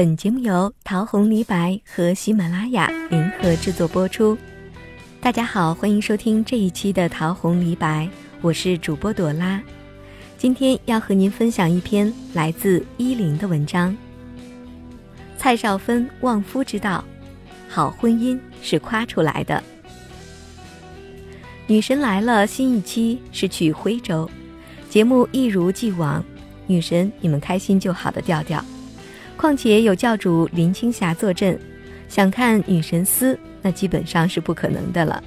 [0.00, 4.34] 本节目由桃红梨白和喜马拉雅联合制作播出。
[5.20, 8.08] 大家好，欢迎收听这一期的桃红梨白，
[8.40, 9.60] 我是主播朵拉。
[10.38, 13.94] 今天要和您分享一篇来自依林的文章。
[15.36, 17.04] 蔡少芬旺夫之道，
[17.68, 19.62] 好婚姻是夸出来的。
[21.66, 24.30] 女神来了，新一期是去徽州，
[24.88, 26.24] 节目一如既往，
[26.66, 28.64] 女神你们开心就好的调调。
[29.40, 31.58] 况且有教主林青霞坐镇，
[32.10, 35.24] 想看女神撕那基本上是不可能的了。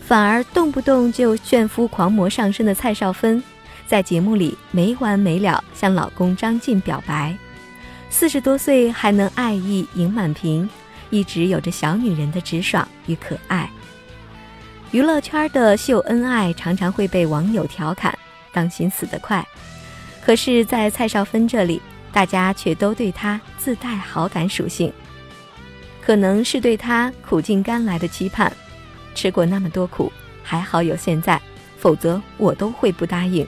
[0.00, 3.42] 反而动不动就炫夫狂魔上身的蔡少芬，
[3.86, 7.36] 在节目里没完没了向老公张晋表白。
[8.08, 10.66] 四十多岁还能爱意盈满屏，
[11.10, 13.68] 一直有着小女人的直爽与可爱。
[14.92, 18.18] 娱乐圈的秀恩爱常常会被网友调侃，
[18.50, 19.46] 当心死得快。
[20.24, 21.82] 可是，在蔡少芬这里。
[22.16, 24.90] 大家却都对他自带好感属性，
[26.00, 28.50] 可能是对他苦尽甘来的期盼。
[29.14, 30.10] 吃过那么多苦，
[30.42, 31.38] 还好有现在，
[31.76, 33.46] 否则我都会不答应。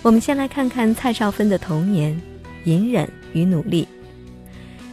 [0.00, 2.18] 我们先来看看蔡少芬的童年，
[2.64, 3.86] 隐忍与努力。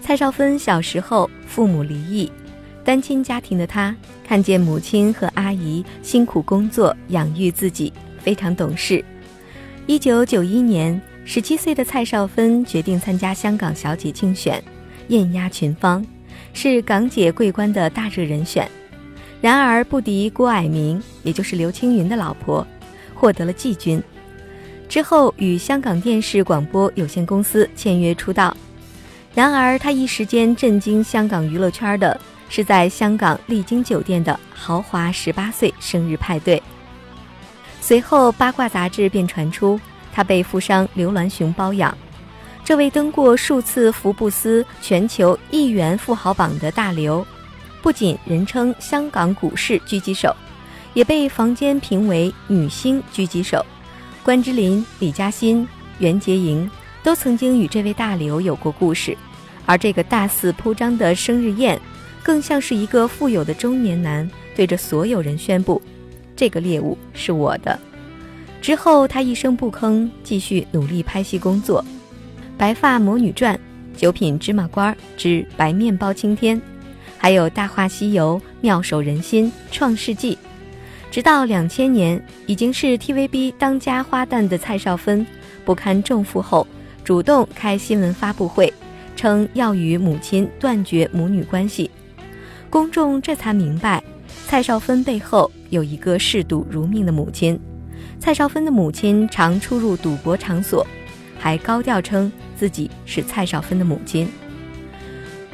[0.01, 2.29] 蔡少芬小时候父母离异，
[2.83, 3.95] 单亲家庭的她
[4.27, 9.01] 看见母亲和阿姨辛苦工作养育自己，非常懂事。
[9.87, 11.01] 一九九一年。
[11.23, 14.61] 十七岁的蔡少芬决定参加香港小姐竞选，
[15.07, 16.05] 艳压群芳，
[16.53, 18.67] 是港姐桂冠的大热人选。
[19.39, 22.65] 然而不敌郭蔼明，也就是刘青云的老婆，
[23.15, 24.01] 获得了季军。
[24.89, 28.55] 之后与香港电视广播有限公司签约出道。
[29.33, 32.19] 然而他一时间震惊香港娱乐圈的
[32.49, 36.61] 是在香港丽晶酒店的豪华十八岁生日派对。
[37.79, 39.79] 随后八卦杂志便传出。
[40.13, 41.97] 他被富商刘銮雄包养，
[42.63, 47.25] 这位登过数次福布斯全球亿元富豪榜的大刘，
[47.81, 50.35] 不仅人称香港股市狙击手，
[50.93, 53.65] 也被房间评为女星狙击手。
[54.23, 56.69] 关之琳、李嘉欣、袁洁莹
[57.01, 59.17] 都曾经与这位大刘有过故事，
[59.65, 61.79] 而这个大肆铺张的生日宴，
[62.21, 65.81] 更像是一个富有的中年男对着所有人宣布
[66.35, 67.79] ：“这个猎物是我的。”
[68.61, 71.83] 之后，他一声不吭，继续努力拍戏工作，
[72.57, 73.55] 《白发魔女传》
[73.99, 75.27] 《九品芝麻官》之
[75.57, 76.55] 《白面包青天》，
[77.17, 80.35] 还有《大话西游》《妙手仁心》《创世纪》。
[81.09, 85.25] 直到两千年，已经是 TVB 当家花旦的蔡少芬
[85.65, 86.65] 不堪重负后，
[87.03, 88.71] 主动开新闻发布会，
[89.15, 91.89] 称要与母亲断绝母女关系。
[92.69, 94.03] 公众这才明白，
[94.45, 97.59] 蔡少芬背后有一个嗜赌如命的母亲。
[98.21, 100.85] 蔡少芬的母亲常出入赌博场所，
[101.39, 104.29] 还高调称自己是蔡少芬的母亲。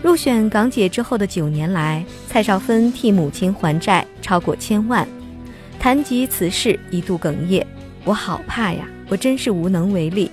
[0.04, 5.08] 入选港姐之后的九年来，蔡少芬替母亲还债超过千万。
[5.80, 7.66] 谈及此事，一度哽咽
[8.04, 10.30] ：“我好怕呀，我真是无能为力。”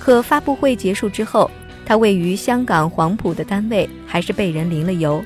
[0.00, 1.48] 可发布会结束之后，
[1.86, 5.24] 他位于香港黄埔的单位还是被人淋了油，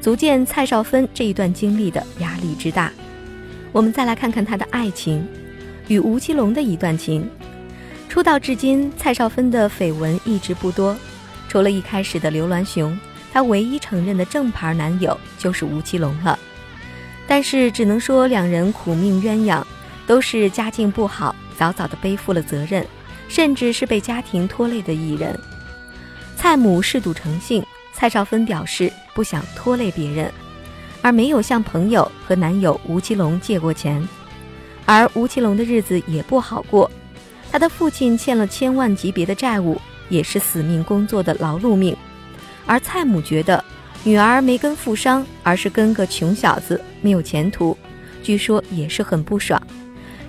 [0.00, 2.90] 足见蔡少芬这一段经历的压力之大。
[3.70, 5.24] 我们再来看看他的爱情。
[5.88, 7.28] 与吴奇隆的一段情，
[8.08, 10.96] 出道至今，蔡少芬的绯闻一直不多。
[11.48, 12.98] 除了一开始的刘銮雄，
[13.32, 16.38] 她唯一承认的正牌男友就是吴奇隆了。
[17.28, 19.62] 但是只能说两人苦命鸳鸯，
[20.06, 22.84] 都是家境不好，早早的背负了责任，
[23.28, 25.38] 甚至是被家庭拖累的艺人。
[26.36, 30.32] 蔡母嗜赌成性，蔡少芬表示不想拖累别人，
[31.02, 34.06] 而没有向朋友和男友吴奇隆借过钱。
[34.86, 36.90] 而吴奇隆的日子也不好过，
[37.52, 41.94] 他的父亲欠了千万级别的债务，也是死命工作的劳碌命。
[42.64, 43.62] 而蔡母觉得
[44.04, 47.76] 女儿没跟富商，而是跟个穷小子，没有前途，
[48.22, 49.60] 据说也是很不爽。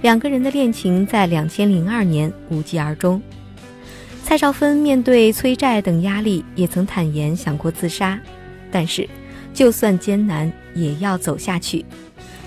[0.02, 3.22] 两个人的恋情在两千零二年无疾而终。
[4.24, 8.20] 蔡少芬面对催债等压力，也曾坦言想过自杀，
[8.72, 9.08] 但是
[9.54, 11.86] 就算艰难也要走下去。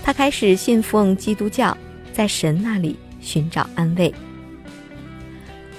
[0.03, 1.75] 他开始信奉基督教。
[2.13, 4.13] 在神那里寻找安慰。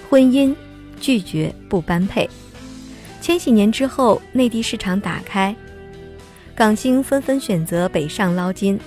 [0.09, 0.55] 婚姻
[1.01, 2.29] 拒绝不般配。
[3.21, 5.55] 千禧年之后，内地市场打开，
[6.55, 8.79] 港星纷纷选择北上捞金，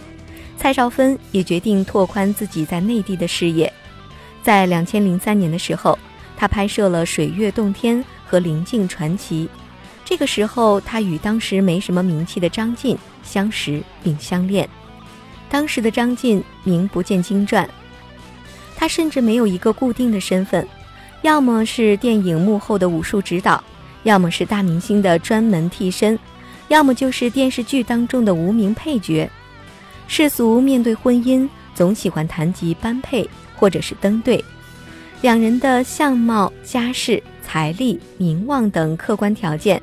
[0.57, 3.71] 蔡少芬也决定拓宽自己在内地的事业。
[4.43, 5.97] 在两千零三年的时候，
[6.37, 9.45] 他拍摄了《水月洞天》和《灵境传奇》，
[10.03, 14.69] 这个时候他与当时没什么名气的张晋相识并相恋。
[15.49, 17.69] 当时的张晋名不见经传，
[18.75, 20.67] 他甚至没有一个固定的身份，
[21.21, 23.63] 要么是电影幕后的武术指导，
[24.03, 26.17] 要么是大明星的专门替身，
[26.67, 29.29] 要么就是电视剧当中的无名配角。
[30.07, 34.43] 世俗面对婚姻，总喜欢谈及般配或者是登对，
[35.21, 39.81] 两人的相貌、家世、财力、名望等客观条件，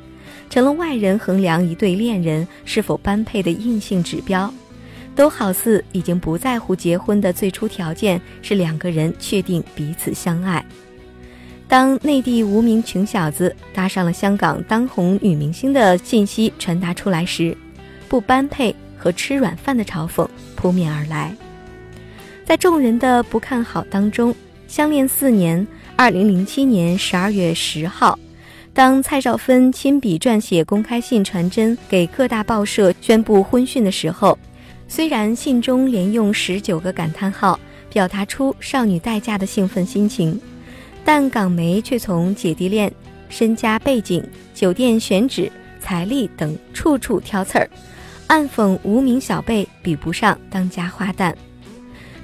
[0.51, 4.53] 成了外人衡量一对恋人是否般配的硬性指标。
[5.15, 10.65] 都好似已经不在乎结婚的最初条件是两个人确定彼此相爱。
[11.69, 17.57] 当内地无名穷小子搭上了香港当红女明星的信息传达出来时，
[18.09, 21.35] 不般配和吃软饭的嘲讽扑面而来。
[22.45, 24.35] 在众人的不看好当中，
[24.69, 25.67] 相恋四年，
[25.97, 28.19] 二零零七年十二月十号，
[28.75, 34.39] 当蔡少芬亲笔撰写公开信传真给各大报社宣布婚讯的时候。
[34.95, 37.59] 虽然信中连用十九个感叹号，
[37.89, 40.39] 表达出少女待嫁的兴奋心情，
[41.03, 42.93] 但港媒却从姐弟恋、
[43.31, 44.23] 身家背景、
[44.53, 45.51] 酒店选址、
[45.81, 47.71] 财力等处处挑刺儿，
[48.27, 51.35] 暗讽无名小辈比不上当家花旦。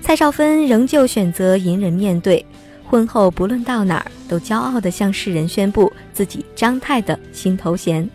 [0.02, 2.44] 蔡少芬仍旧选择隐忍面对，
[2.84, 8.06] 婚后不论到哪儿都骄傲地向世人宣布自己张太的新头衔，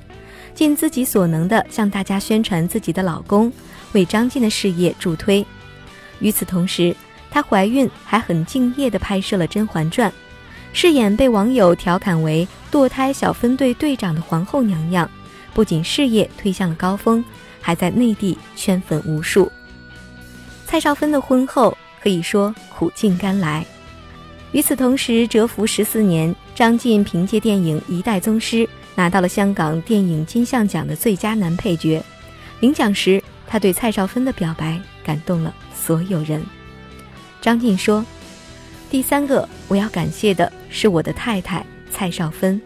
[0.53, 3.51] 尽自己所能地向大家宣传自己的老公。
[3.93, 5.45] 为张晋的事业助推。
[6.19, 6.95] 与此同时，
[7.31, 10.09] 她怀孕还很敬业地拍摄了《甄嬛传》，
[10.71, 15.09] 饰演被网友调侃为“堕胎小分队队长”的皇后娘娘，
[15.53, 17.23] 不仅事业推向了高峰，
[17.61, 19.51] 还在内地圈粉无数。
[20.65, 23.65] 蔡少芬的婚后可以说苦尽甘来。
[24.51, 28.57] 与此同时，蛰伏十四年，张晋凭借电影《一代宗师》
[28.95, 32.03] 拿到了香港电影金像奖的最佳男配角。
[32.59, 33.22] 领奖时。
[33.53, 36.43] 他对蔡少芬的表白感动了所有人。
[37.39, 38.03] 张晋说
[38.89, 42.59] ：“第三个我要感谢的是我的太太蔡少芬，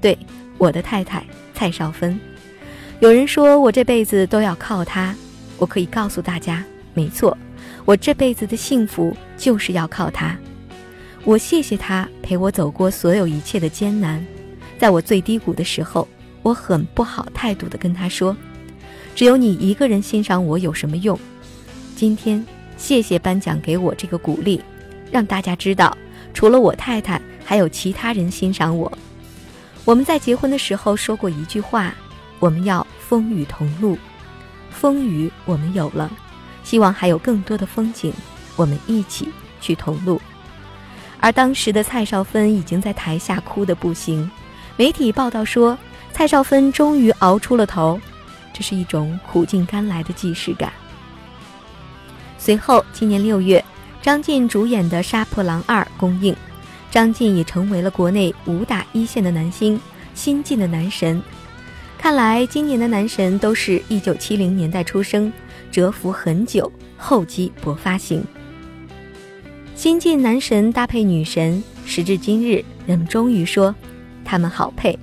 [0.00, 0.16] 对
[0.56, 2.16] 我的太太蔡少芬。
[3.00, 5.12] 有人说我这辈子都要靠她，
[5.56, 6.64] 我可以告诉大家，
[6.94, 7.36] 没错，
[7.84, 10.38] 我这辈子的幸福就是要靠她。
[11.24, 14.24] 我谢谢她陪我走过所有一切的艰难，
[14.78, 16.06] 在我最低谷的时候，
[16.44, 18.36] 我很不好态度的跟她说。”
[19.18, 21.18] 只有你一个人欣赏我有什么用？
[21.96, 24.62] 今天谢谢颁奖给我这个鼓励，
[25.10, 25.98] 让大家知道，
[26.32, 28.96] 除了我太太，还有其他人欣赏我。
[29.84, 31.92] 我们在结婚的时候说过一句话：
[32.38, 33.98] 我们要风雨同路。
[34.70, 36.08] 风雨我们有了，
[36.62, 38.12] 希望还有更多的风景，
[38.54, 39.28] 我们一起
[39.60, 40.22] 去同路。
[41.18, 44.30] 而当时的蔡少芬已经在台下哭得不行，
[44.76, 45.76] 媒体报道说，
[46.12, 48.00] 蔡少芬终于熬出了头。
[48.58, 50.72] 这是一种苦尽甘来的既视感。
[52.38, 53.64] 随后，今年六月，
[54.02, 56.34] 张晋主演的《杀破狼二》公映，
[56.90, 59.80] 张晋也成为了国内武打一线的男星，
[60.12, 61.22] 新晋的男神。
[61.96, 65.32] 看来，今年的男神都是一九七零年代出生，
[65.70, 68.24] 蛰伏很久，厚积薄发型。
[69.76, 73.72] 新晋男神搭配女神，时至今日，人们终于说
[74.24, 74.98] 他们好配。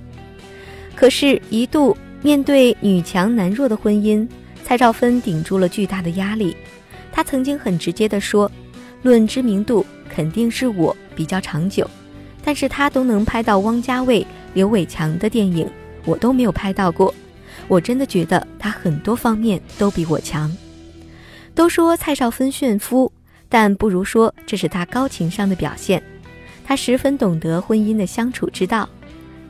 [0.94, 1.96] 可是，一度。
[2.26, 4.26] 面对女强男弱的婚姻，
[4.64, 6.56] 蔡少芬顶住了巨大的压力。
[7.12, 8.50] 她曾经很直接地说
[9.02, 11.88] ：“论知名度，肯定是我比较长久，
[12.42, 15.70] 但是她都能拍到汪家卫、刘伟强的电影，
[16.04, 17.14] 我都没有拍到过。
[17.68, 20.52] 我真的觉得她很多方面都比我强。
[21.54, 23.12] 都说蔡少芬炫夫，
[23.48, 26.02] 但不如说这是她高情商的表现。
[26.64, 28.88] 她十分懂得婚姻的相处之道，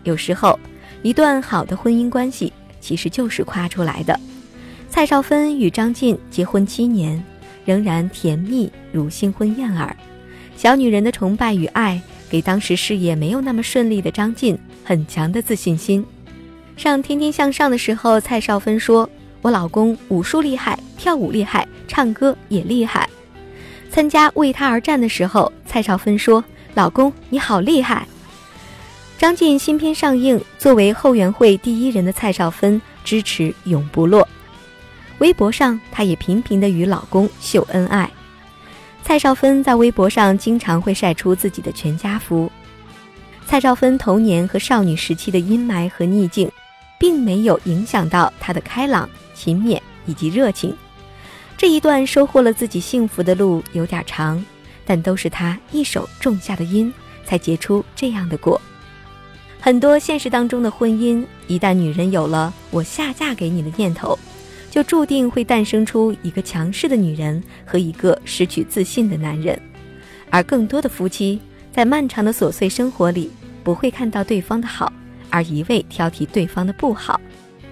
[0.02, 0.60] 有时候。”
[1.02, 2.52] 一段好的婚姻关系
[2.86, 4.16] 其实就是夸出来的。
[4.88, 7.20] 蔡少芬与张晋结婚七年，
[7.64, 9.94] 仍然甜蜜如新婚燕尔。
[10.56, 12.00] 小女人的崇拜与爱，
[12.30, 16.06] 给当时事业没有那么顺利的张晋很强的自信心。
[16.76, 19.10] 上《天天向上》的时候，蔡少芬说
[19.42, 23.10] ：“我老公武术厉害，跳舞厉害，唱歌也厉害。”
[23.90, 28.06] 参加《为他而战》的时候，蔡少芬说：“老公你好厉害。”
[29.18, 34.28] 张晋新片上映，作为后援会第一人的蔡少芬支持永不落。
[35.18, 38.10] 微博上，她也频频的与老公秀恩爱。
[39.02, 42.50] 蔡少芬在微博上经常会晒出自己的全家福。
[43.46, 46.50] 蔡少芬童年和少女时期的阴霾和逆境，
[47.00, 50.76] 并没有影响到她的开朗、勤勉以及热情。
[51.56, 54.44] 这一段收获了自己幸福的路有点长，
[54.84, 56.92] 但都是她一手种下的因，
[57.24, 58.60] 才结出这样的果。
[59.60, 64.16] 很多现实当中的婚姻，一旦女人有了“我下嫁给你”的念头，
[64.70, 69.60] 就注定会诞生出一个强势的女人和一个失去自信的男人。
[70.30, 71.40] 而更多的夫妻，
[71.72, 73.30] 在漫长的琐碎生活里，
[73.64, 74.92] 不会看到对方的好，
[75.30, 77.20] 而一味挑剔对方的不好，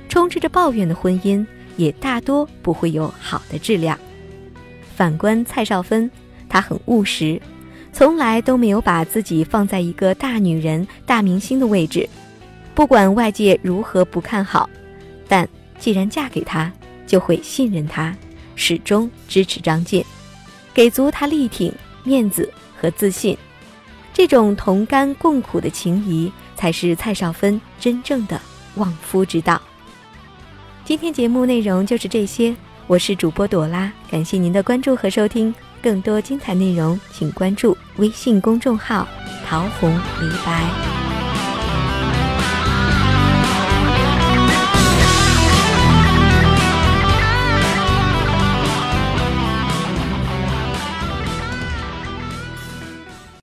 [0.08, 3.96] 充斥着抱怨的婚姻也大多不会有好的质量。
[4.96, 6.10] 反观蔡少芬，
[6.48, 7.40] 她很务实，
[7.94, 12.08] 从来都没有把自己放在一个大女人、大明星的位置，
[12.74, 14.68] 不管外界如何不看好，
[15.28, 15.48] 但
[15.78, 16.70] 既然嫁给他，
[17.06, 18.12] 就会信任他，
[18.56, 20.04] 始终支持张晋，
[20.74, 21.72] 给足他力挺、
[22.02, 23.38] 面子和自信。
[24.12, 28.40] 这种同甘共苦的情谊，才是蔡少芬真正的
[28.74, 29.62] 旺夫之道。
[30.84, 32.56] 今天节目内容就是这些，
[32.88, 35.54] 我是主播朵拉，感谢您的关注和收听。
[35.84, 39.06] 更多精彩内容，请关注微信公众号
[39.46, 40.64] “桃红李白”。